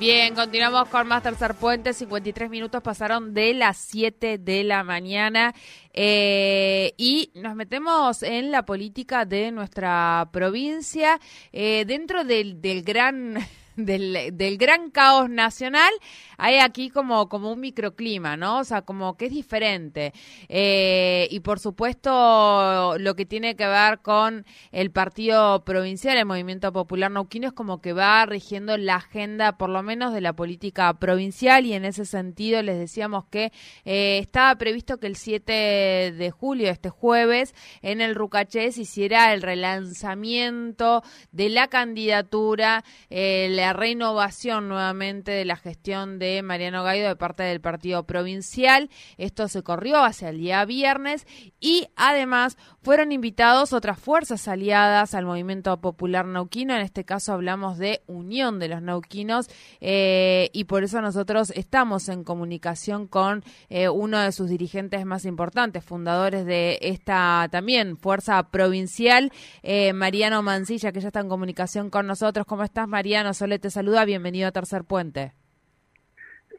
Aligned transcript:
Bien, 0.00 0.34
continuamos 0.34 0.88
con 0.88 1.06
más 1.08 1.22
Tercer 1.22 1.54
Puente. 1.54 1.92
53 1.92 2.48
minutos 2.48 2.82
pasaron 2.82 3.34
de 3.34 3.52
las 3.52 3.76
7 3.76 4.38
de 4.38 4.64
la 4.64 4.82
mañana. 4.82 5.54
Eh, 5.92 6.94
y 6.96 7.30
nos 7.34 7.54
metemos 7.54 8.22
en 8.22 8.50
la 8.50 8.64
política 8.64 9.26
de 9.26 9.52
nuestra 9.52 10.30
provincia. 10.32 11.20
Eh, 11.52 11.84
dentro 11.86 12.24
del, 12.24 12.62
del 12.62 12.82
gran 12.82 13.36
del, 13.76 14.30
del, 14.32 14.58
gran 14.58 14.90
caos 14.90 15.28
nacional, 15.28 15.92
hay 16.38 16.58
aquí 16.58 16.90
como, 16.90 17.28
como 17.28 17.52
un 17.52 17.60
microclima, 17.60 18.36
¿no? 18.36 18.60
O 18.60 18.64
sea, 18.64 18.82
como 18.82 19.16
que 19.16 19.26
es 19.26 19.32
diferente. 19.32 20.12
Eh, 20.48 21.28
y 21.30 21.40
por 21.40 21.58
supuesto, 21.58 22.96
lo 22.98 23.14
que 23.14 23.26
tiene 23.26 23.56
que 23.56 23.66
ver 23.66 24.00
con 24.00 24.46
el 24.72 24.90
partido 24.90 25.64
provincial, 25.64 26.16
el 26.16 26.26
Movimiento 26.26 26.72
Popular 26.72 27.10
Nauquino, 27.10 27.48
es 27.48 27.52
como 27.52 27.80
que 27.80 27.92
va 27.92 28.24
rigiendo 28.26 28.76
la 28.76 28.96
agenda, 28.96 29.58
por 29.58 29.70
lo 29.70 29.82
menos, 29.82 30.14
de 30.14 30.20
la 30.20 30.32
política 30.32 30.92
provincial. 30.94 31.66
Y 31.66 31.74
en 31.74 31.84
ese 31.84 32.06
sentido, 32.06 32.62
les 32.62 32.78
decíamos 32.78 33.24
que 33.26 33.52
eh, 33.84 34.18
estaba 34.18 34.54
previsto 34.56 34.98
que 34.98 35.06
el 35.06 35.16
7 35.16 35.52
de 35.52 36.30
julio, 36.30 36.70
este 36.70 36.88
jueves, 36.88 37.54
en 37.82 38.00
el 38.00 38.14
Rucaché 38.14 38.60
hiciera 38.68 39.32
el 39.32 39.42
relanzamiento 39.42 41.02
de 41.32 41.48
la 41.48 41.68
candidatura, 41.68 42.84
el 43.08 43.59
la 43.60 43.72
renovación 43.72 44.68
nuevamente 44.68 45.32
de 45.32 45.44
la 45.44 45.56
gestión 45.56 46.18
de 46.18 46.42
Mariano 46.42 46.82
Gaido 46.82 47.08
de 47.08 47.16
parte 47.16 47.42
del 47.42 47.60
partido 47.60 48.04
provincial. 48.04 48.90
Esto 49.18 49.48
se 49.48 49.62
corrió 49.62 50.02
hacia 50.02 50.30
el 50.30 50.38
día 50.38 50.64
viernes 50.64 51.26
y 51.60 51.88
además 51.96 52.56
fueron 52.82 53.12
invitados 53.12 53.72
otras 53.72 53.98
fuerzas 53.98 54.48
aliadas 54.48 55.14
al 55.14 55.26
movimiento 55.26 55.78
popular 55.80 56.24
nauquino. 56.24 56.74
En 56.74 56.80
este 56.80 57.04
caso 57.04 57.32
hablamos 57.32 57.78
de 57.78 58.02
Unión 58.06 58.58
de 58.58 58.68
los 58.68 58.82
Nauquinos 58.82 59.48
eh, 59.80 60.48
y 60.52 60.64
por 60.64 60.82
eso 60.82 61.00
nosotros 61.00 61.52
estamos 61.54 62.08
en 62.08 62.24
comunicación 62.24 63.06
con 63.06 63.44
eh, 63.68 63.88
uno 63.88 64.18
de 64.20 64.32
sus 64.32 64.48
dirigentes 64.48 65.04
más 65.04 65.24
importantes, 65.24 65.84
fundadores 65.84 66.46
de 66.46 66.78
esta 66.80 67.48
también 67.50 67.96
fuerza 67.96 68.42
provincial, 68.50 69.30
eh, 69.62 69.92
Mariano 69.92 70.42
Mancilla, 70.42 70.92
que 70.92 71.00
ya 71.00 71.08
está 71.08 71.20
en 71.20 71.28
comunicación 71.28 71.90
con 71.90 72.06
nosotros. 72.06 72.46
¿Cómo 72.46 72.62
estás, 72.62 72.88
Mariano? 72.88 73.34
Sole 73.50 73.58
te 73.58 73.70
saluda, 73.70 74.04
bienvenido 74.04 74.46
a 74.46 74.52
Tercer 74.52 74.84
Puente. 74.84 75.32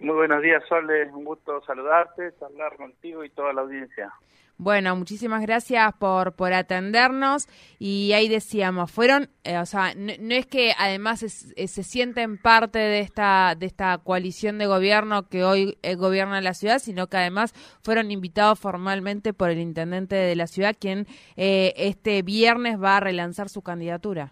Muy 0.02 0.14
buenos 0.14 0.42
días, 0.42 0.62
Sole, 0.68 1.10
un 1.14 1.24
gusto 1.24 1.62
saludarte, 1.62 2.34
hablar 2.42 2.76
contigo 2.76 3.24
y 3.24 3.30
toda 3.30 3.54
la 3.54 3.62
audiencia. 3.62 4.12
Bueno, 4.58 4.94
muchísimas 4.98 5.42
gracias 5.42 5.94
por, 5.94 6.34
por 6.34 6.52
atendernos 6.52 7.48
y 7.80 8.12
ahí 8.12 8.28
decíamos, 8.28 8.92
fueron, 8.92 9.30
eh, 9.46 9.58
o 9.60 9.66
sea, 9.66 9.94
no, 9.96 10.12
es 10.36 10.46
que 10.48 10.74
además 10.78 11.24
eh, 11.56 11.68
se 11.70 11.84
sienten 11.84 12.38
parte 12.38 12.80
de 12.80 13.00
esta, 13.00 13.56
de 13.58 13.68
esta 13.68 13.98
coalición 14.00 14.58
de 14.58 14.66
gobierno 14.66 15.30
que 15.30 15.46
hoy 15.46 15.78
eh, 15.84 15.96
gobierna 15.96 16.42
la 16.42 16.54
ciudad, 16.54 16.80
sino 16.80 17.08
que 17.08 17.16
además 17.16 17.54
fueron 17.86 18.12
invitados 18.12 18.60
formalmente 18.60 19.32
por 19.32 19.50
el 19.50 19.60
intendente 19.60 20.16
de 20.16 20.36
la 20.36 20.48
ciudad, 20.48 20.76
quien 20.78 21.08
este 21.38 22.22
viernes 22.22 22.84
va 22.84 22.98
a 22.98 23.00
relanzar 23.00 23.48
su 23.48 23.62
candidatura. 23.62 24.32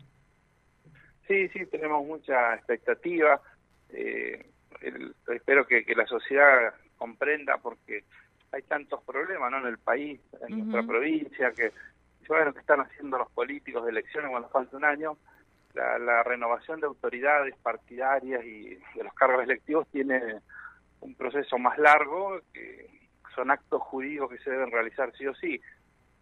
Sí, 1.30 1.48
sí, 1.50 1.68
tenemos 1.68 2.04
mucha 2.08 2.56
expectativa. 2.56 3.40
Eh, 3.90 4.44
espero 5.28 5.68
que, 5.68 5.86
la 5.96 6.08
sociedad 6.08 6.74
comprenda 6.98 7.58
porque 7.60 8.04
hay 8.52 8.64
tantos 8.64 9.04
problemas 9.04 9.52
¿no? 9.52 9.60
en 9.60 9.68
el 9.68 9.78
país, 9.78 10.20
en 10.48 10.58
nuestra 10.58 10.82
provincia, 10.82 11.52
que 11.52 11.72
bueno, 12.28 12.52
que 12.54 12.60
están 12.60 12.82
haciendo 12.82 13.20
los 13.20 13.30
políticos 13.32 13.84
de 13.86 13.92
elecciones 13.92 14.32
cuando 14.32 14.50
falta 14.50 14.76
un 14.76 14.86
año. 14.86 15.18
La, 15.76 16.24
renovación 16.24 16.80
de 16.80 16.88
autoridades 16.88 17.56
partidarias 17.58 18.44
y 18.44 18.76
de 18.96 19.04
los 19.04 19.14
cargos 19.14 19.44
electivos 19.44 19.88
tiene 19.90 20.20
un 21.02 21.14
proceso 21.14 21.60
más 21.60 21.78
largo, 21.78 22.42
que 22.52 22.90
son 23.36 23.52
actos 23.52 23.82
jurídicos 23.84 24.32
que 24.32 24.40
se 24.40 24.50
deben 24.50 24.72
realizar 24.72 25.16
sí 25.16 25.28
o 25.28 25.36
sí. 25.36 25.62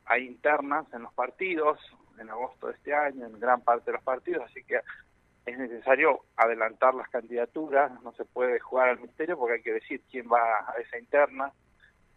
Hay 0.06 0.26
internas 0.26 0.86
en 0.94 1.04
los 1.04 1.14
partidos, 1.14 1.80
en 2.20 2.30
agosto 2.30 2.68
de 2.68 2.74
este 2.74 2.94
año 2.94 3.26
en 3.26 3.40
gran 3.40 3.62
parte 3.62 3.92
de 3.92 3.98
los 3.98 4.04
partidos, 4.04 4.44
así 4.50 4.64
que 4.64 4.80
es 5.46 5.58
necesario 5.58 6.22
adelantar 6.36 6.94
las 6.94 7.08
candidaturas, 7.10 7.92
no 8.02 8.12
se 8.14 8.26
puede 8.26 8.60
jugar 8.60 8.90
al 8.90 9.00
misterio 9.00 9.38
porque 9.38 9.56
hay 9.56 9.62
que 9.62 9.74
decir 9.74 10.02
quién 10.12 10.28
va 10.28 10.42
a 10.68 10.74
esa 10.82 11.00
interna 11.00 11.54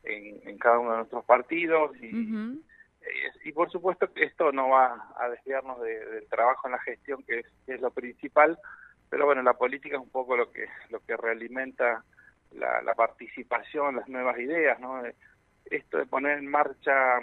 en, 0.03 0.59
cada 0.59 0.79
uno 0.79 0.91
de 0.91 0.97
nuestros 0.99 1.25
partidos 1.25 1.97
y, 2.01 2.09
eh, 2.09 3.31
y, 3.45 3.53
por 3.53 3.71
supuesto 3.71 4.13
que 4.13 4.25
esto 4.25 4.51
no 4.51 4.71
va 4.71 5.13
a 5.17 5.29
desviarnos 5.29 5.81
del 5.81 6.27
trabajo 6.29 6.67
en 6.67 6.73
la 6.73 6.81
gestión 6.81 7.23
que 7.23 7.45
es, 7.67 7.81
lo 7.81 7.91
principal, 7.91 8.59
pero 9.09 9.27
bueno, 9.27 9.43
la 9.43 9.55
política 9.55 9.97
es 9.97 10.03
un 10.03 10.11
poco 10.11 10.37
lo 10.37 10.51
que 10.51 10.67
lo 10.89 11.01
que 11.01 11.17
realimenta 11.17 12.05
la, 12.53 12.83
la 12.83 12.95
participación, 12.95 13.97
las 13.97 14.09
nuevas 14.09 14.39
ideas, 14.39 14.81
¿no? 14.81 15.03
Esto 15.67 15.99
de 15.99 16.07
poner 16.07 16.39
en 16.39 16.49
marcha 16.49 17.21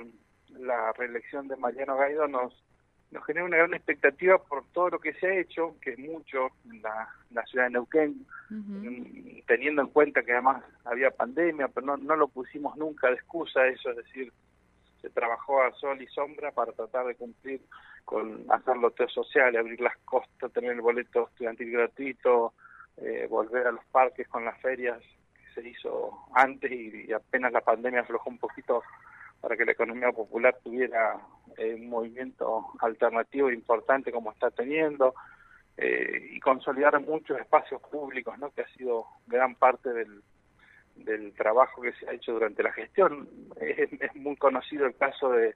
la 0.49 0.93
reelección 0.93 1.47
de 1.47 1.57
Mariano 1.57 1.97
Gaido 1.97 2.27
nos 2.27 2.63
nos 3.11 3.25
genera 3.25 3.45
una 3.45 3.57
gran 3.57 3.73
expectativa 3.73 4.37
por 4.37 4.65
todo 4.73 4.89
lo 4.89 4.99
que 4.99 5.13
se 5.13 5.27
ha 5.27 5.39
hecho, 5.39 5.75
que 5.81 5.91
es 5.91 5.99
mucho 5.99 6.49
en 6.69 6.81
la, 6.81 7.07
ciudad 7.45 7.65
de 7.65 7.71
Neuquén, 7.71 8.25
teniendo 9.45 9.81
en 9.81 9.87
cuenta 9.89 10.23
que 10.23 10.33
además 10.33 10.63
había 10.83 11.11
pandemia, 11.11 11.69
pero 11.69 11.85
no, 11.85 11.97
no 11.97 12.15
lo 12.15 12.27
pusimos 12.27 12.75
nunca 12.75 13.07
de 13.07 13.15
excusa 13.15 13.65
eso, 13.67 13.91
es 13.91 13.97
decir, 13.97 14.33
se 15.01 15.09
trabajó 15.09 15.61
a 15.61 15.71
sol 15.73 16.01
y 16.01 16.07
sombra 16.07 16.51
para 16.51 16.71
tratar 16.73 17.05
de 17.05 17.15
cumplir 17.15 17.61
con 18.03 18.45
hacer 18.49 18.77
lo 18.77 18.93
social, 19.07 19.55
abrir 19.55 19.79
las 19.79 19.97
costas, 19.99 20.51
tener 20.51 20.71
el 20.71 20.81
boleto 20.81 21.27
estudiantil 21.27 21.71
gratuito, 21.71 22.53
eh, 22.97 23.27
volver 23.29 23.67
a 23.67 23.71
los 23.71 23.85
parques 23.85 24.27
con 24.27 24.43
las 24.43 24.59
ferias 24.59 24.99
que 25.33 25.61
se 25.61 25.69
hizo 25.69 26.25
antes 26.33 26.71
y 26.71 27.11
apenas 27.13 27.51
la 27.51 27.61
pandemia 27.61 28.01
aflojó 28.01 28.29
un 28.29 28.39
poquito 28.39 28.81
para 29.41 29.55
que 29.55 29.65
la 29.65 29.71
economía 29.71 30.11
popular 30.11 30.57
tuviera 30.63 31.17
eh, 31.57 31.75
un 31.75 31.89
movimiento 31.89 32.67
alternativo 32.79 33.51
importante 33.51 34.11
como 34.11 34.31
está 34.31 34.51
teniendo 34.51 35.13
eh, 35.77 36.29
y 36.31 36.39
consolidar 36.39 36.99
muchos 37.01 37.39
espacios 37.39 37.81
públicos, 37.81 38.37
¿no? 38.39 38.51
que 38.51 38.61
ha 38.61 38.67
sido 38.69 39.05
gran 39.27 39.55
parte 39.55 39.93
del, 39.93 40.21
del 40.95 41.33
trabajo 41.33 41.81
que 41.81 41.93
se 41.93 42.09
ha 42.09 42.13
hecho 42.13 42.33
durante 42.33 42.63
la 42.63 42.71
gestión. 42.71 43.29
Es, 43.59 44.15
muy 44.15 44.35
conocido 44.35 44.85
el 44.85 44.95
caso 44.95 45.31
de 45.31 45.55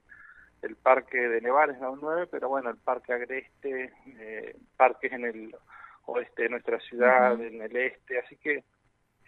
el 0.62 0.76
parque 0.76 1.18
de 1.18 1.40
Nevares, 1.40 1.80
la 1.80 1.92
9, 2.00 2.28
pero 2.30 2.48
bueno, 2.48 2.70
el 2.70 2.76
parque 2.76 3.12
Agreste, 3.12 3.92
eh, 4.06 4.56
parques 4.76 5.12
en 5.12 5.24
el 5.24 5.56
oeste 6.06 6.44
de 6.44 6.48
nuestra 6.50 6.78
ciudad, 6.78 7.40
en 7.40 7.60
el 7.60 7.76
este, 7.76 8.20
así 8.20 8.36
que 8.36 8.62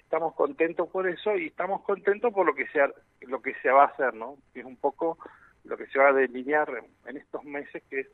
estamos 0.05 0.35
contentos 0.35 0.89
por 0.89 1.09
eso 1.09 1.37
y 1.37 1.47
estamos 1.47 1.83
contentos 1.83 2.33
por 2.33 2.47
lo 2.47 2.55
que 2.55 2.67
se 2.69 2.81
lo 3.23 3.43
que 3.43 3.55
se 3.63 3.71
va 3.71 3.85
a 3.85 3.87
hacer, 3.87 4.15
¿no? 4.15 4.37
Que 4.53 4.61
es 4.61 4.67
un 4.67 4.77
poco 4.77 5.19
lo 5.65 5.77
que 5.77 5.87
se 5.87 5.99
va 5.99 6.09
a 6.09 6.13
delinear 6.13 6.69
en 7.07 7.17
estos 7.17 7.43
meses, 7.45 7.83
que 7.91 8.01
es 8.01 8.09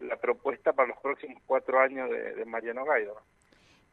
la 0.00 0.16
propuesta 0.16 0.72
para 0.72 0.88
los 0.88 0.98
próximos 0.98 1.42
cuatro 1.46 1.80
años 1.80 2.10
de, 2.10 2.34
de 2.34 2.44
Mariano 2.44 2.84
Gaido. 2.84 3.16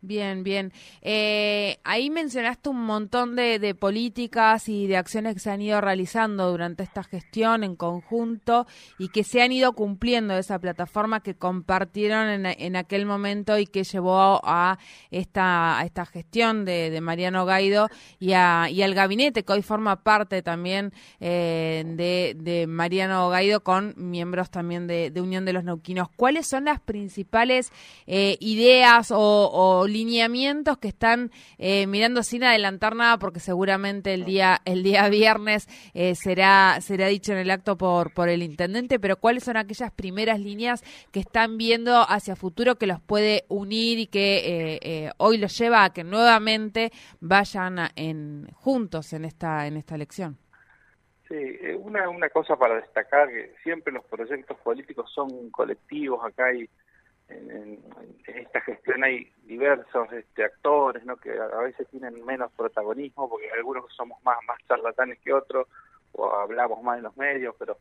Bien, 0.05 0.43
bien. 0.43 0.73
Eh, 1.01 1.77
ahí 1.85 2.09
mencionaste 2.09 2.67
un 2.67 2.83
montón 2.83 3.37
de, 3.37 3.73
políticas 3.73 4.67
y 4.67 4.85
de 4.85 4.97
acciones 4.97 5.33
que 5.33 5.39
se 5.39 5.49
han 5.49 5.61
ido 5.61 5.79
realizando 5.79 6.51
durante 6.51 6.83
esta 6.83 7.03
gestión 7.05 7.63
en 7.63 7.77
conjunto 7.77 8.67
y 8.99 9.07
que 9.07 9.23
se 9.23 9.41
han 9.41 9.53
ido 9.53 9.71
cumpliendo 9.71 10.37
esa 10.37 10.59
plataforma 10.59 11.21
que 11.21 11.35
compartieron 11.35 12.45
en, 12.45 12.75
aquel 12.75 13.05
momento 13.05 13.57
y 13.57 13.65
que 13.65 13.85
llevó 13.85 14.41
a 14.43 14.77
esta, 15.09 15.79
esta 15.85 16.05
gestión 16.05 16.65
de, 16.65 16.99
Mariano 16.99 17.45
Gaido 17.45 17.87
y, 18.19 18.33
al 18.33 18.93
gabinete 18.93 19.43
que 19.43 19.53
hoy 19.53 19.61
forma 19.61 20.03
parte 20.03 20.41
también 20.41 20.91
eh, 21.21 22.35
de, 22.35 22.67
Mariano 22.67 23.29
Gaido 23.29 23.63
con 23.63 23.93
miembros 23.95 24.49
también 24.51 24.85
de, 24.85 25.13
Unión 25.15 25.45
de 25.45 25.53
los 25.53 25.63
Neuquinos. 25.63 26.09
¿Cuáles 26.17 26.45
son 26.45 26.65
las 26.65 26.81
principales 26.81 27.71
eh, 28.05 28.35
ideas 28.41 29.09
o, 29.09 29.17
o 29.17 29.87
lineamientos 29.93 30.77
que 30.77 30.89
están 30.89 31.31
eh, 31.57 31.87
mirando 31.87 32.23
sin 32.23 32.43
adelantar 32.43 32.95
nada 32.95 33.17
porque 33.17 33.39
seguramente 33.39 34.13
el 34.13 34.25
día 34.25 34.59
el 34.65 34.83
día 34.83 35.07
viernes 35.09 35.67
eh, 35.93 36.15
será 36.15 36.79
será 36.81 37.07
dicho 37.07 37.31
en 37.31 37.37
el 37.37 37.51
acto 37.51 37.77
por 37.77 38.13
por 38.13 38.29
el 38.29 38.43
intendente 38.43 38.99
pero 38.99 39.17
cuáles 39.17 39.43
son 39.43 39.57
aquellas 39.57 39.91
primeras 39.91 40.39
líneas 40.39 40.83
que 41.11 41.19
están 41.19 41.57
viendo 41.57 42.01
hacia 42.09 42.35
futuro 42.35 42.75
que 42.75 42.87
los 42.87 42.99
puede 42.99 43.45
unir 43.47 43.99
y 43.99 44.07
que 44.07 44.79
eh, 44.81 45.11
hoy 45.17 45.37
los 45.37 45.57
lleva 45.57 45.85
a 45.85 45.93
que 45.93 46.03
nuevamente 46.03 46.91
vayan 47.21 47.77
en 47.95 48.47
juntos 48.53 49.13
en 49.13 49.25
esta 49.25 49.67
en 49.67 49.77
esta 49.77 49.95
elección 49.95 50.37
Sí, 51.27 51.35
eh, 51.35 51.75
una, 51.75 52.09
una 52.09 52.29
cosa 52.29 52.57
para 52.57 52.75
destacar, 52.75 53.29
que 53.29 53.53
siempre 53.63 53.93
los 53.93 54.03
proyectos 54.05 54.57
políticos 54.57 55.09
son 55.13 55.49
colectivos, 55.51 56.23
acá 56.23 56.47
hay, 56.47 56.69
en, 57.29 57.79
esta 58.27 58.61
gestión 58.61 59.03
hay 59.03 59.31
diversos 59.43 60.11
este, 60.13 60.43
actores, 60.43 61.05
¿no? 61.05 61.17
que 61.17 61.31
a 61.31 61.59
veces 61.59 61.87
tienen 61.89 62.23
menos 62.25 62.51
protagonismo, 62.53 63.29
porque 63.29 63.49
algunos 63.51 63.85
somos 63.93 64.21
más, 64.23 64.37
más 64.47 64.57
charlatanes 64.67 65.19
que 65.19 65.33
otros, 65.33 65.67
o 66.13 66.33
hablamos 66.33 66.81
más 66.83 66.97
en 66.97 67.03
los 67.03 67.17
medios, 67.17 67.55
pero 67.57 67.77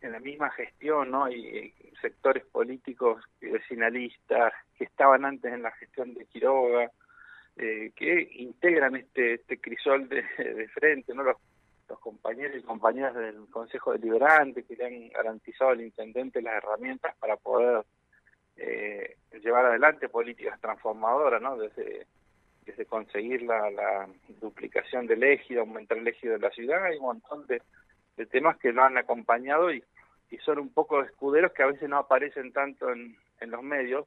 en 0.00 0.12
la 0.12 0.20
misma 0.20 0.50
gestión, 0.50 1.10
¿no? 1.10 1.24
Hay 1.24 1.74
sectores 2.00 2.44
políticos 2.46 3.22
vecinalistas 3.40 4.52
que 4.76 4.84
estaban 4.84 5.24
antes 5.24 5.52
en 5.52 5.62
la 5.62 5.70
gestión 5.72 6.14
de 6.14 6.24
Quiroga, 6.26 6.90
eh, 7.56 7.92
que 7.94 8.28
integran 8.36 8.96
este, 8.96 9.34
este 9.34 9.60
crisol 9.60 10.08
de, 10.08 10.22
de 10.38 10.68
frente, 10.68 11.14
¿no? 11.14 11.22
Los 11.22 11.36
los 11.90 11.98
compañeros 11.98 12.56
y 12.56 12.62
compañeras 12.62 13.14
del 13.14 13.46
Consejo 13.50 13.92
Deliberante 13.92 14.64
que 14.64 14.76
le 14.76 14.86
han 14.86 15.08
garantizado 15.08 15.72
al 15.72 15.80
intendente 15.80 16.40
las 16.40 16.54
herramientas 16.54 17.14
para 17.18 17.36
poder 17.36 17.84
eh, 18.60 19.16
llevar 19.42 19.64
adelante 19.64 20.08
políticas 20.08 20.60
transformadoras, 20.60 21.40
¿no? 21.40 21.56
Desde, 21.56 22.06
desde 22.66 22.84
conseguir 22.84 23.42
la, 23.42 23.70
la 23.70 24.08
duplicación 24.40 25.06
del 25.06 25.22
ejido, 25.22 25.62
aumentar 25.62 25.98
el 25.98 26.08
ejido 26.08 26.34
de 26.34 26.40
la 26.40 26.50
ciudad, 26.50 26.84
hay 26.84 26.96
un 26.96 27.04
montón 27.04 27.46
de, 27.46 27.62
temas 28.26 28.58
que 28.58 28.70
lo 28.70 28.82
han 28.82 28.98
acompañado 28.98 29.72
y, 29.72 29.82
y 30.30 30.36
son 30.38 30.58
un 30.58 30.68
poco 30.74 31.02
escuderos 31.02 31.52
que 31.52 31.62
a 31.62 31.68
veces 31.68 31.88
no 31.88 31.96
aparecen 31.96 32.52
tanto 32.52 32.90
en, 32.90 33.16
en 33.40 33.50
los 33.50 33.62
medios, 33.62 34.06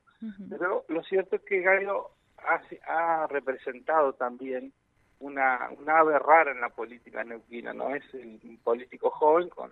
pero 0.52 0.86
lo 0.88 1.04
cierto 1.04 1.38
es 1.38 1.42
que 1.42 1.62
Gallo 1.62 2.12
ha, 2.38 2.62
ha 2.86 3.26
representado 3.26 4.14
también 4.14 4.72
una, 5.20 5.68
una 5.80 5.98
ave 5.98 6.20
rara 6.20 6.52
en 6.52 6.62
la 6.62 6.70
política 6.70 7.24
neuquina, 7.24 7.74
¿no? 7.74 7.96
Es 7.96 8.04
un 8.14 8.60
político 8.64 9.10
joven 9.10 9.50
con 9.50 9.72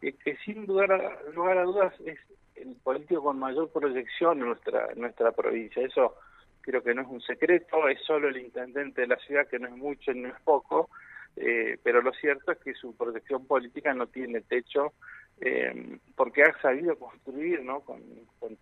que, 0.00 0.36
sin 0.44 0.66
lugar 0.66 0.92
a, 0.92 1.22
lugar 1.32 1.58
a 1.58 1.64
dudas 1.64 1.94
es 2.04 2.18
el 2.62 2.76
político 2.76 3.22
con 3.22 3.38
mayor 3.38 3.70
proyección 3.70 4.40
en 4.40 4.46
nuestra, 4.46 4.88
nuestra 4.96 5.32
provincia. 5.32 5.82
Eso 5.82 6.14
creo 6.60 6.82
que 6.82 6.94
no 6.94 7.02
es 7.02 7.08
un 7.08 7.20
secreto, 7.20 7.88
es 7.88 8.00
solo 8.02 8.28
el 8.28 8.36
intendente 8.36 9.02
de 9.02 9.06
la 9.06 9.16
ciudad, 9.16 9.48
que 9.48 9.58
no 9.58 9.68
es 9.68 9.76
mucho 9.76 10.12
y 10.12 10.20
no 10.20 10.28
es 10.28 10.40
poco, 10.42 10.90
eh, 11.36 11.78
pero 11.82 12.02
lo 12.02 12.12
cierto 12.12 12.52
es 12.52 12.58
que 12.58 12.74
su 12.74 12.96
proyección 12.96 13.46
política 13.46 13.94
no 13.94 14.06
tiene 14.06 14.40
techo 14.42 14.92
eh, 15.40 15.98
porque 16.16 16.42
ha 16.42 16.60
sabido 16.60 16.98
construir 16.98 17.62
¿no? 17.62 17.80
con, 17.80 18.02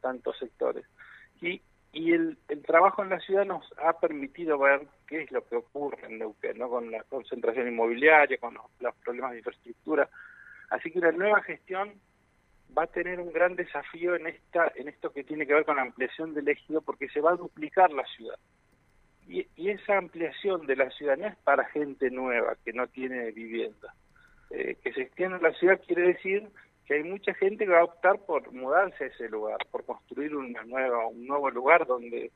tantos 0.00 0.38
sectores. 0.38 0.84
Y 1.40 1.60
y 1.92 2.12
el, 2.12 2.36
el, 2.48 2.62
trabajo 2.62 3.02
en 3.02 3.08
la 3.08 3.20
ciudad 3.20 3.46
nos 3.46 3.64
ha 3.82 3.98
permitido 3.98 4.58
ver 4.58 4.86
qué 5.06 5.22
es 5.22 5.30
lo 5.32 5.42
que 5.46 5.56
ocurre 5.56 6.06
en 6.06 6.18
Neuquén, 6.18 6.58
¿no? 6.58 6.68
con 6.68 6.90
la 6.90 7.02
concentración 7.04 7.68
inmobiliaria, 7.68 8.36
con 8.36 8.58
los, 8.80 8.94
problemas 8.96 9.30
de 9.30 9.38
infraestructura. 9.38 10.06
Así 10.68 10.90
que 10.90 10.98
la 10.98 11.12
nueva 11.12 11.40
gestión 11.42 11.94
va 12.76 12.84
a 12.84 12.88
tener 12.88 13.20
un 13.20 13.32
gran 13.32 13.56
desafío 13.56 14.14
en 14.16 14.26
esta 14.26 14.72
en 14.76 14.88
esto 14.88 15.12
que 15.12 15.24
tiene 15.24 15.46
que 15.46 15.54
ver 15.54 15.64
con 15.64 15.76
la 15.76 15.82
ampliación 15.82 16.34
del 16.34 16.48
ejido, 16.48 16.82
porque 16.82 17.08
se 17.08 17.20
va 17.20 17.32
a 17.32 17.36
duplicar 17.36 17.90
la 17.92 18.04
ciudad. 18.04 18.38
Y, 19.28 19.46
esa 19.56 19.98
ampliación 19.98 20.66
de 20.66 20.76
la 20.76 20.90
ciudad 20.90 21.16
no 21.16 21.26
es 21.26 21.36
para 21.38 21.64
gente 21.64 22.10
nueva 22.10 22.56
que 22.64 22.72
no 22.72 22.86
tiene 22.86 23.32
vivienda. 23.32 23.94
Eh, 24.50 24.76
que 24.82 24.92
se 24.92 25.02
extienda 25.02 25.38
la 25.38 25.52
ciudad 25.54 25.80
quiere 25.84 26.02
decir 26.02 26.48
que 26.86 26.94
hay 26.94 27.02
mucha 27.02 27.34
gente 27.34 27.64
que 27.64 27.72
va 27.72 27.80
a 27.80 27.84
optar 27.84 28.20
por 28.24 28.52
mudarse 28.52 29.04
a 29.04 29.06
ese 29.08 29.28
lugar, 29.28 29.58
por 29.72 29.84
construir 29.84 30.36
una 30.36 30.62
nueva, 30.62 31.08
un 31.08 31.26
nuevo 31.26 31.50
lugar 31.50 31.84
donde, 31.86 32.30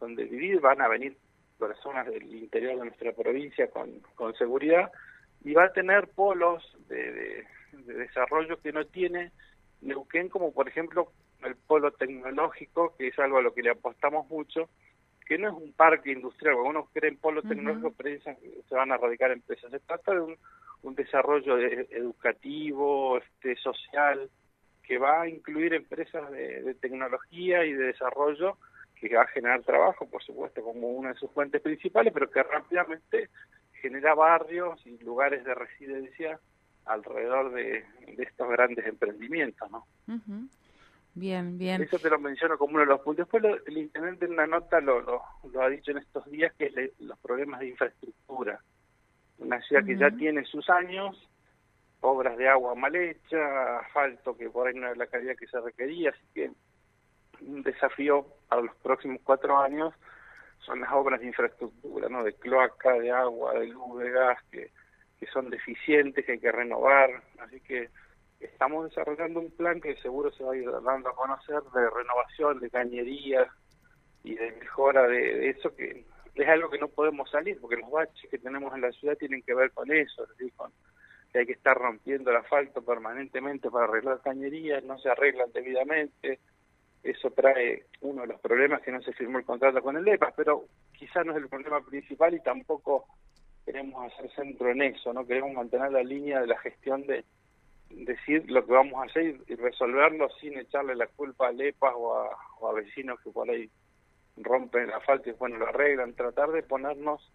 donde 0.00 0.24
vivir, 0.24 0.60
van 0.60 0.80
a 0.80 0.88
venir 0.88 1.16
personas 1.56 2.06
del 2.06 2.34
interior 2.34 2.76
de 2.76 2.86
nuestra 2.86 3.12
provincia 3.12 3.70
con, 3.70 4.00
con 4.16 4.34
seguridad 4.34 4.90
y 5.44 5.54
va 5.54 5.66
a 5.66 5.72
tener 5.72 6.08
polos 6.08 6.64
de, 6.88 7.12
de, 7.12 7.94
desarrollo 7.94 8.60
que 8.60 8.72
no 8.72 8.84
tiene 8.86 9.30
Neuquén, 9.80 10.28
como 10.28 10.52
por 10.52 10.68
ejemplo 10.68 11.12
el 11.44 11.56
polo 11.56 11.92
tecnológico, 11.92 12.94
que 12.96 13.08
es 13.08 13.18
algo 13.18 13.38
a 13.38 13.42
lo 13.42 13.54
que 13.54 13.62
le 13.62 13.70
apostamos 13.70 14.28
mucho, 14.28 14.68
que 15.26 15.38
no 15.38 15.48
es 15.48 15.54
un 15.54 15.72
parque 15.72 16.12
industrial, 16.12 16.54
cuando 16.54 16.70
uno 16.70 16.88
cree 16.92 17.10
en 17.10 17.18
polo 17.18 17.42
tecnológico, 17.42 17.94
se 18.68 18.74
van 18.74 18.92
a 18.92 18.96
radicar 18.96 19.32
empresas. 19.32 19.70
Se 19.70 19.80
trata 19.80 20.12
de 20.12 20.20
un, 20.20 20.36
un 20.82 20.94
desarrollo 20.94 21.58
educativo, 21.58 23.18
este, 23.18 23.56
social, 23.56 24.30
que 24.86 24.98
va 24.98 25.22
a 25.22 25.28
incluir 25.28 25.74
empresas 25.74 26.30
de, 26.30 26.74
tecnología 26.80 27.64
y 27.64 27.72
de 27.72 27.86
desarrollo 27.86 28.56
que 28.94 29.14
va 29.14 29.22
a 29.22 29.28
generar 29.28 29.62
trabajo, 29.62 30.08
por 30.08 30.22
supuesto, 30.22 30.62
como 30.62 30.88
una 30.88 31.10
de 31.12 31.18
sus 31.18 31.30
fuentes 31.32 31.60
principales, 31.60 32.12
pero 32.14 32.30
que 32.30 32.42
rápidamente 32.42 33.28
genera 33.82 34.14
barrios 34.14 34.80
y 34.86 34.96
lugares 34.98 35.44
de 35.44 35.54
residencia 35.54 36.40
alrededor 36.86 37.52
de, 37.52 37.84
estos 38.18 38.48
grandes 38.48 38.86
emprendimientos, 38.86 39.70
¿no? 39.70 39.86
Bien, 41.14 41.56
bien. 41.56 41.82
Eso 41.82 41.98
te 41.98 42.10
lo 42.10 42.18
menciono 42.18 42.58
como 42.58 42.74
uno 42.74 42.80
de 42.80 42.86
los 42.86 43.00
puntos. 43.00 43.26
Después 43.26 43.62
el 43.66 43.78
intendente 43.78 44.26
en 44.26 44.32
una 44.32 44.46
nota 44.46 44.80
lo, 44.80 45.00
lo, 45.00 45.62
ha 45.62 45.68
dicho 45.68 45.90
en 45.90 45.98
estos 45.98 46.30
días, 46.30 46.52
que 46.58 46.66
es 46.66 47.00
los 47.00 47.18
problemas 47.18 47.60
de 47.60 47.68
infraestructura 47.68 48.60
una 49.38 49.60
ciudad 49.62 49.84
que 49.84 49.96
ya 49.96 50.10
tiene 50.10 50.44
sus 50.44 50.68
años, 50.70 51.16
obras 52.00 52.36
de 52.36 52.48
agua 52.48 52.74
mal 52.74 52.94
hecha, 52.94 53.78
asfalto 53.80 54.36
que 54.36 54.48
por 54.48 54.66
ahí 54.66 54.74
no 54.74 54.90
es 54.90 54.96
la 54.96 55.06
calidad 55.06 55.36
que 55.36 55.46
se 55.46 55.60
requería, 55.60 56.10
así 56.10 56.26
que 56.34 56.50
un 57.40 57.62
desafío 57.62 58.26
para 58.48 58.62
los 58.62 58.74
próximos 58.76 59.20
cuatro 59.22 59.58
años 59.58 59.92
son 60.60 60.80
las 60.80 60.90
obras 60.92 61.20
de 61.20 61.26
infraestructura, 61.26 62.08
¿no? 62.08 62.24
de 62.24 62.32
cloaca, 62.34 62.94
de 62.94 63.10
agua, 63.10 63.54
de 63.54 63.66
luz, 63.66 64.00
de 64.00 64.10
gas, 64.10 64.38
que, 64.50 64.70
que 65.18 65.26
son 65.26 65.50
deficientes, 65.50 66.24
que 66.24 66.32
hay 66.32 66.38
que 66.38 66.52
renovar, 66.52 67.10
así 67.38 67.60
que 67.60 67.88
estamos 68.40 68.88
desarrollando 68.88 69.40
un 69.40 69.50
plan 69.50 69.80
que 69.80 69.96
seguro 69.96 70.30
se 70.32 70.44
va 70.44 70.52
a 70.52 70.56
ir 70.56 70.70
dando 70.70 71.08
a 71.08 71.16
conocer 71.16 71.62
de 71.74 71.90
renovación, 71.90 72.60
de 72.60 72.70
cañerías 72.70 73.48
y 74.22 74.34
de 74.34 74.52
mejora 74.52 75.06
de 75.06 75.50
eso 75.50 75.74
que 75.74 76.04
es 76.34 76.48
algo 76.48 76.68
que 76.68 76.78
no 76.78 76.88
podemos 76.88 77.30
salir, 77.30 77.58
porque 77.60 77.76
los 77.76 77.90
baches 77.90 78.30
que 78.30 78.38
tenemos 78.38 78.74
en 78.74 78.82
la 78.82 78.92
ciudad 78.92 79.16
tienen 79.16 79.42
que 79.42 79.54
ver 79.54 79.70
con 79.72 79.90
eso, 79.90 80.24
es 80.24 80.28
decir, 80.30 80.52
con 80.54 80.70
que 81.32 81.40
hay 81.40 81.46
que 81.46 81.52
estar 81.52 81.76
rompiendo 81.76 82.30
el 82.30 82.36
asfalto 82.36 82.82
permanentemente 82.82 83.70
para 83.70 83.84
arreglar 83.84 84.20
cañerías, 84.20 84.84
no 84.84 84.98
se 84.98 85.08
arreglan 85.08 85.50
debidamente, 85.52 86.40
eso 87.02 87.30
trae 87.30 87.86
uno 88.00 88.22
de 88.22 88.28
los 88.28 88.40
problemas 88.40 88.82
que 88.82 88.92
no 88.92 89.00
se 89.00 89.12
firmó 89.12 89.38
el 89.38 89.44
contrato 89.44 89.80
con 89.82 89.96
el 89.96 90.06
EPAS, 90.06 90.34
pero 90.36 90.64
quizás 90.92 91.24
no 91.24 91.32
es 91.32 91.38
el 91.38 91.48
problema 91.48 91.80
principal 91.84 92.34
y 92.34 92.42
tampoco 92.42 93.06
queremos 93.66 94.12
hacer 94.12 94.30
centro 94.30 94.70
en 94.70 94.80
eso, 94.80 95.12
no 95.12 95.26
queremos 95.26 95.52
mantener 95.52 95.92
la 95.92 96.02
línea 96.02 96.40
de 96.40 96.46
la 96.46 96.58
gestión 96.58 97.06
de 97.06 97.24
decir 97.90 98.48
lo 98.50 98.64
que 98.64 98.72
vamos 98.72 98.94
a 99.02 99.10
hacer 99.10 99.36
y 99.46 99.54
resolverlo 99.56 100.28
sin 100.40 100.56
echarle 100.56 100.94
la 100.94 101.08
culpa 101.08 101.48
al 101.48 101.60
EPAS 101.60 101.92
o 101.96 102.14
a, 102.14 102.30
o 102.60 102.68
a 102.68 102.72
vecinos 102.72 103.20
que 103.20 103.30
por 103.30 103.50
ahí 103.50 103.68
rompen 104.36 104.88
la 104.88 105.00
falta 105.00 105.28
y 105.28 105.32
bueno 105.32 105.58
lo 105.58 105.68
arreglan, 105.68 106.14
tratar 106.14 106.50
de 106.52 106.62
ponernos 106.62 107.32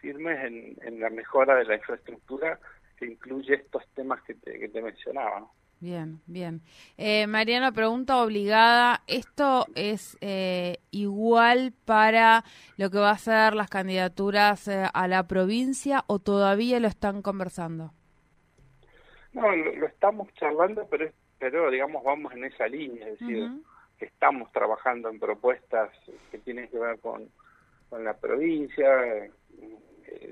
firmes 0.00 0.44
en, 0.44 0.76
en 0.82 1.00
la 1.00 1.10
mejora 1.10 1.56
de 1.56 1.64
la 1.64 1.76
infraestructura 1.76 2.58
que 2.96 3.06
incluye 3.06 3.54
estos 3.54 3.86
temas 3.94 4.22
que 4.22 4.34
te, 4.34 4.58
que 4.58 4.68
te 4.68 4.82
mencionaba. 4.82 5.46
Bien, 5.80 6.20
bien. 6.26 6.60
Eh, 6.98 7.26
Mariano, 7.26 7.72
pregunta 7.72 8.22
obligada. 8.22 9.00
¿Esto 9.06 9.64
es 9.74 10.18
eh, 10.20 10.76
igual 10.90 11.72
para 11.86 12.44
lo 12.76 12.90
que 12.90 12.98
va 12.98 13.12
a 13.12 13.18
ser 13.18 13.54
las 13.54 13.70
candidaturas 13.70 14.68
eh, 14.68 14.84
a 14.92 15.08
la 15.08 15.26
provincia 15.26 16.04
o 16.06 16.18
todavía 16.18 16.80
lo 16.80 16.86
están 16.86 17.22
conversando? 17.22 17.94
No, 19.32 19.50
lo, 19.56 19.86
estamos 19.86 20.28
charlando, 20.34 20.86
pero, 20.90 21.10
pero 21.38 21.70
digamos 21.70 22.04
vamos 22.04 22.34
en 22.34 22.44
esa 22.44 22.66
línea, 22.66 23.08
es 23.08 23.18
decir, 23.18 23.48
estamos 23.98 24.52
trabajando 24.52 25.08
en 25.08 25.18
propuestas 25.18 25.90
que 26.30 26.38
tienen 26.38 26.68
que 26.68 26.78
ver 26.78 26.98
con, 26.98 27.30
con 27.88 28.04
la 28.04 28.14
provincia, 28.18 29.06
eh, 29.06 29.30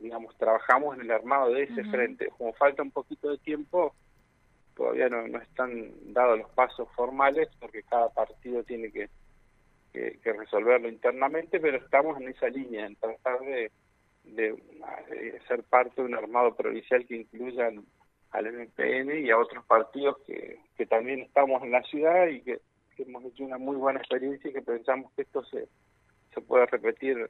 digamos, 0.03 0.37
trabajamos 0.37 0.97
en 0.97 1.03
el 1.03 1.11
armado 1.11 1.55
de 1.55 1.63
ese 1.63 1.85
frente. 1.85 2.29
Como 2.37 2.53
falta 2.53 2.83
un 2.83 2.91
poquito 2.91 3.31
de 3.31 3.39
tiempo, 3.39 3.95
todavía 4.79 5.09
no, 5.09 5.27
no 5.27 5.39
están 5.41 5.91
dados 6.15 6.39
los 6.39 6.51
pasos 6.51 6.89
formales 6.95 7.49
porque 7.59 7.83
cada 7.83 8.09
partido 8.11 8.63
tiene 8.63 8.91
que, 8.93 9.11
que, 9.93 10.33
resolverlo 10.33 10.89
internamente, 10.89 11.59
pero 11.59 11.79
estamos 11.79 12.19
en 12.21 12.29
esa 12.29 12.49
línea, 12.49 12.87
en 12.87 12.95
tratar 12.95 13.41
de, 13.41 13.73
de, 14.23 14.57
ser 15.49 15.65
parte 15.65 16.01
de 16.01 16.07
un 16.07 16.15
armado 16.15 16.55
provincial 16.55 17.05
que 17.07 17.17
incluya 17.17 17.73
al 18.31 18.53
MPN 18.53 19.19
y 19.19 19.31
a 19.31 19.39
otros 19.39 19.65
partidos 19.65 20.19
que, 20.25 20.61
que 20.77 20.87
también 20.87 21.21
estamos 21.23 21.61
en 21.65 21.73
la 21.73 21.83
ciudad 21.83 22.29
y 22.29 22.41
que 22.43 22.61
hemos 22.99 23.25
hecho 23.25 23.45
una 23.45 23.59
muy 23.59 23.77
buena 23.77 23.99
experiencia 23.99 24.49
y 24.49 24.53
que 24.53 24.63
pensamos 24.63 25.11
que 25.15 25.23
esto 25.23 25.43
se, 25.45 25.67
se 26.33 26.41
puede 26.41 26.67
repetir 26.67 27.29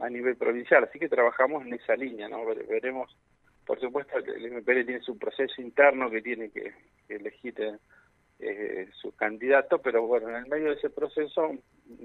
a 0.00 0.08
nivel 0.08 0.36
provincial. 0.36 0.84
Así 0.84 0.98
que 0.98 1.08
trabajamos 1.08 1.64
en 1.64 1.74
esa 1.74 1.94
línea, 1.94 2.28
¿no? 2.28 2.44
Veremos, 2.44 3.16
por 3.66 3.80
supuesto, 3.80 4.18
el 4.18 4.52
MPL 4.52 4.84
tiene 4.84 5.00
su 5.00 5.18
proceso 5.18 5.60
interno 5.60 6.10
que 6.10 6.22
tiene 6.22 6.50
que, 6.50 6.72
elegir 7.08 7.54
eh, 8.38 8.88
su 8.92 9.14
candidato, 9.14 9.78
pero 9.78 10.06
bueno, 10.06 10.30
en 10.30 10.36
el 10.36 10.46
medio 10.46 10.68
de 10.70 10.74
ese 10.74 10.90
proceso, 10.90 11.52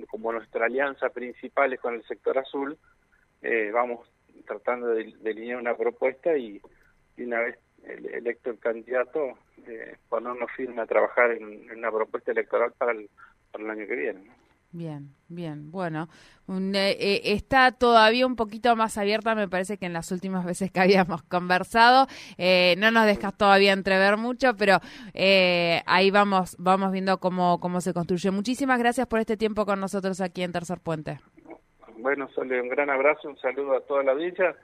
como 0.09 0.31
nuestra 0.31 0.65
alianza 0.65 1.09
principal 1.09 1.73
es 1.73 1.79
con 1.79 1.95
el 1.95 2.03
sector 2.03 2.37
azul, 2.37 2.77
eh, 3.41 3.71
vamos 3.73 4.07
tratando 4.45 4.87
de 4.87 5.13
delinear 5.21 5.59
una 5.59 5.75
propuesta 5.75 6.37
y, 6.37 6.61
una 7.17 7.39
vez 7.39 7.57
electo 7.83 8.51
el 8.51 8.59
candidato, 8.59 9.37
de 9.57 9.97
ponernos 10.09 10.51
firme 10.51 10.81
a 10.81 10.85
trabajar 10.85 11.31
en, 11.31 11.71
una 11.71 11.91
propuesta 11.91 12.31
electoral 12.31 12.73
para 12.77 12.91
el, 12.91 13.09
para 13.51 13.63
el 13.63 13.69
año 13.71 13.87
que 13.87 13.95
viene. 13.95 14.31
Bien, 14.71 15.09
bien. 15.29 15.71
Bueno, 15.71 16.09
eh, 16.49 16.97
eh, 16.99 17.21
está 17.23 17.71
todavía 17.71 18.27
un 18.27 18.35
poquito 18.35 18.75
más 18.75 18.97
abierta, 18.97 19.33
me 19.33 19.47
parece 19.47 19.77
que 19.77 19.85
en 19.85 19.93
las 19.93 20.11
últimas 20.11 20.45
veces 20.45 20.71
que 20.71 20.79
habíamos 20.81 21.23
conversado. 21.23 22.07
Eh, 22.37 22.75
no 22.77 22.91
nos 22.91 23.05
dejas 23.05 23.35
todavía 23.37 23.73
entrever 23.73 24.17
mucho, 24.17 24.55
pero 24.55 24.79
ahí 25.85 26.11
vamos, 26.11 26.55
vamos 26.59 26.91
viendo 26.91 27.19
cómo, 27.19 27.59
cómo 27.59 27.81
se 27.81 27.93
construye. 27.93 28.29
Muchísimas 28.31 28.79
gracias 28.79 29.07
por 29.07 29.19
este 29.19 29.37
tiempo 29.37 29.65
con 29.65 29.79
nosotros 29.79 30.19
aquí 30.21 30.43
en 30.43 30.51
Tercer 30.51 30.79
Puente. 30.79 31.19
Bueno, 31.99 32.29
Sole, 32.35 32.61
un 32.61 32.69
gran 32.69 32.89
abrazo, 32.89 33.29
un 33.29 33.37
saludo 33.39 33.77
a 33.77 33.81
toda 33.81 34.03
la 34.03 34.13
villa 34.13 34.55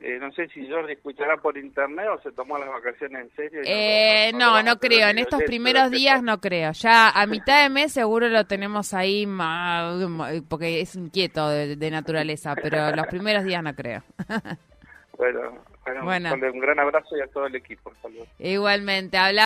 eh, 0.00 0.18
no 0.18 0.32
sé 0.32 0.48
si 0.48 0.66
Jordi 0.66 0.94
escuchará 0.94 1.36
por 1.36 1.58
internet 1.58 2.06
o 2.08 2.20
se 2.22 2.32
tomó 2.32 2.58
las 2.58 2.68
vacaciones 2.68 3.22
en 3.22 3.36
serio. 3.36 3.60
Eh, 3.64 4.32
no, 4.34 4.62
no, 4.62 4.78
creo. 4.78 5.08
En 5.08 5.18
estos 5.18 5.42
primeros 5.42 5.90
días 5.90 6.22
no 6.22 6.40
creo. 6.40 6.72
Ya 6.72 7.10
a 7.10 7.26
mitad 7.26 7.62
de 7.62 7.68
mes 7.68 7.92
seguro 7.92 8.28
lo 8.28 8.46
tenemos 8.46 8.94
ahí 8.94 9.26
porque 10.48 10.80
es 10.80 10.96
inquieto 10.96 11.48
de, 11.50 11.90
naturaleza, 11.90 12.54
pero 12.54 12.94
los 12.96 13.06
primeros 13.08 13.44
días 13.44 13.62
no 13.62 13.74
creo. 13.74 14.02
bueno, 15.18 15.52
bueno, 16.02 16.32
un 16.32 16.60
gran 16.60 16.78
abrazo 16.78 17.16
y 17.16 17.20
a 17.20 17.26
todo 17.26 17.46
el 17.46 17.56
equipo. 17.56 17.92
Igualmente, 18.38 19.18
habla 19.18 19.38